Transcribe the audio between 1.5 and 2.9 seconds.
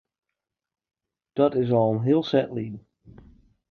is al in heel set lyn.